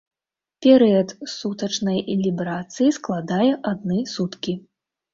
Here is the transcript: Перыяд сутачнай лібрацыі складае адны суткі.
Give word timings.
Перыяд 0.65 1.09
сутачнай 1.35 1.99
лібрацыі 2.23 2.91
складае 2.99 3.47
адны 3.75 3.99
суткі. 4.17 4.61